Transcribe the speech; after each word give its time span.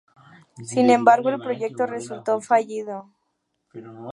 Sin 0.63 0.89
embargo, 0.89 1.29
el 1.29 1.39
proyecto 1.39 1.85
resultó 1.85 2.41
fallido. 2.41 3.11